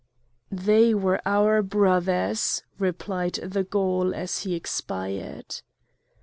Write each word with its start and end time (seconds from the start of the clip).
"They 0.51 0.95
were 0.95 1.21
our 1.27 1.61
brothers!" 1.61 2.63
replied 2.79 3.33
the 3.33 3.63
Gaul, 3.63 4.15
as 4.15 4.39
he 4.39 4.55
expired. 4.55 5.61